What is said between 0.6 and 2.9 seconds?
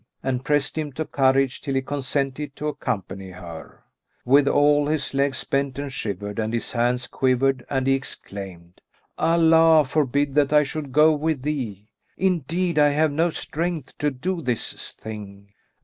him to courage till he consented to